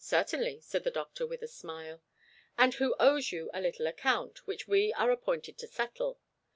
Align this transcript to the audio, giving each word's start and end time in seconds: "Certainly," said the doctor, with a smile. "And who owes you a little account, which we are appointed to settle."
"Certainly," 0.00 0.60
said 0.62 0.82
the 0.82 0.90
doctor, 0.90 1.24
with 1.24 1.40
a 1.40 1.46
smile. 1.46 2.02
"And 2.58 2.74
who 2.74 2.96
owes 2.98 3.30
you 3.30 3.48
a 3.54 3.60
little 3.60 3.86
account, 3.86 4.44
which 4.44 4.66
we 4.66 4.92
are 4.94 5.12
appointed 5.12 5.56
to 5.58 5.68
settle." 5.68 6.18